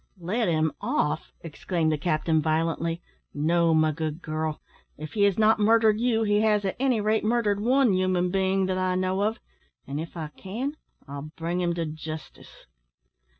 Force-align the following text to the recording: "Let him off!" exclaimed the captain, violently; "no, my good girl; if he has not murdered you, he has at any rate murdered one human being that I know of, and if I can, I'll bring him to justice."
"Let 0.17 0.47
him 0.47 0.71
off!" 0.81 1.31
exclaimed 1.41 1.91
the 1.91 1.97
captain, 1.99 2.41
violently; 2.41 3.03
"no, 3.35 3.71
my 3.75 3.91
good 3.91 4.19
girl; 4.19 4.59
if 4.97 5.13
he 5.13 5.25
has 5.25 5.37
not 5.37 5.59
murdered 5.59 5.99
you, 5.99 6.23
he 6.23 6.41
has 6.41 6.65
at 6.65 6.75
any 6.79 6.99
rate 6.99 7.23
murdered 7.23 7.59
one 7.59 7.93
human 7.93 8.31
being 8.31 8.65
that 8.65 8.79
I 8.79 8.95
know 8.95 9.21
of, 9.21 9.37
and 9.85 9.99
if 9.99 10.17
I 10.17 10.29
can, 10.29 10.75
I'll 11.07 11.29
bring 11.37 11.61
him 11.61 11.75
to 11.75 11.85
justice." 11.85 12.65